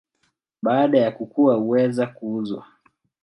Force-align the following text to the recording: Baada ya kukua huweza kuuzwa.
Baada 0.61 0.99
ya 0.99 1.11
kukua 1.11 1.55
huweza 1.55 2.07
kuuzwa. 2.07 2.65